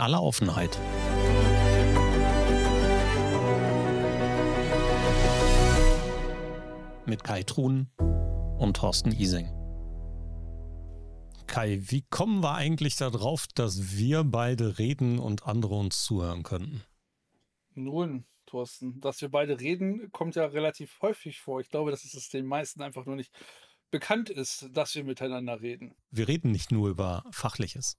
[0.00, 0.78] aller Offenheit.
[7.06, 7.88] Mit Kai Truhn
[8.58, 9.48] und Thorsten Ising.
[11.46, 16.82] Kai, wie kommen wir eigentlich darauf, dass wir beide reden und andere uns zuhören könnten?
[17.74, 21.60] Nun, Thorsten, dass wir beide reden, kommt ja relativ häufig vor.
[21.60, 23.32] Ich glaube, dass es den meisten einfach nur nicht
[23.90, 25.94] bekannt ist, dass wir miteinander reden.
[26.10, 27.98] Wir reden nicht nur über Fachliches.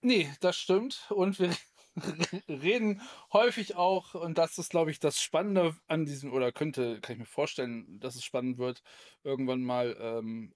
[0.00, 1.06] Nee, das stimmt.
[1.10, 1.50] Und wir
[2.48, 3.00] reden
[3.32, 7.20] häufig auch, und das ist, glaube ich, das Spannende an diesem, oder könnte, kann ich
[7.20, 8.82] mir vorstellen, dass es spannend wird,
[9.24, 10.54] irgendwann mal ähm,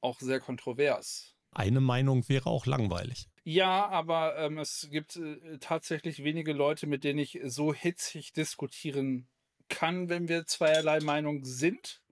[0.00, 1.34] auch sehr kontrovers.
[1.52, 3.28] Eine Meinung wäre auch langweilig.
[3.44, 9.28] Ja, aber ähm, es gibt äh, tatsächlich wenige Leute, mit denen ich so hitzig diskutieren
[9.68, 12.02] kann, wenn wir zweierlei Meinung sind,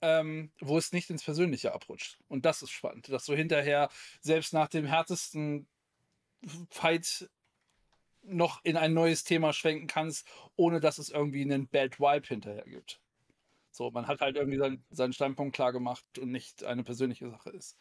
[0.00, 2.18] ähm, wo es nicht ins Persönliche abrutscht.
[2.28, 5.68] Und das ist spannend, dass du hinterher selbst nach dem härtesten
[6.70, 7.28] Fight
[8.22, 12.64] noch in ein neues Thema schwenken kannst, ohne dass es irgendwie einen Bad Vibe hinterher
[12.64, 13.00] gibt.
[13.70, 17.50] So, man hat halt irgendwie sein, seinen Standpunkt klar gemacht und nicht eine persönliche Sache
[17.50, 17.78] ist.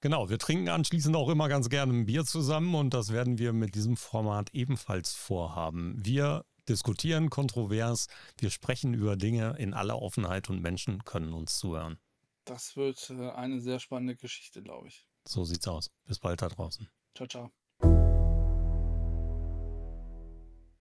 [0.00, 3.52] Genau, wir trinken anschließend auch immer ganz gerne ein Bier zusammen und das werden wir
[3.52, 5.94] mit diesem Format ebenfalls vorhaben.
[6.04, 8.06] Wir diskutieren kontrovers,
[8.38, 11.98] wir sprechen über Dinge in aller Offenheit und Menschen können uns zuhören.
[12.44, 15.06] Das wird äh, eine sehr spannende Geschichte, glaube ich.
[15.26, 15.90] So sieht's aus.
[16.04, 16.88] Bis bald da draußen.
[17.14, 17.50] Ciao, ciao.